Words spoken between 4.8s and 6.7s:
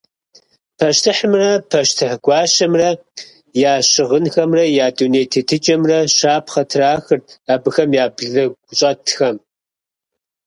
я дуней тетыкӀэмрэ щапхъэ